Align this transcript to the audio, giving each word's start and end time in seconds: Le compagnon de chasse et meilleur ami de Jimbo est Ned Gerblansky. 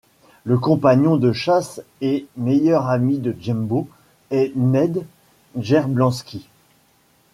Le 0.45 0.57
compagnon 0.57 1.15
de 1.15 1.31
chasse 1.31 1.79
et 2.01 2.25
meilleur 2.35 2.87
ami 2.89 3.19
de 3.19 3.35
Jimbo 3.39 3.87
est 4.31 4.51
Ned 4.55 5.05
Gerblansky. 5.59 6.47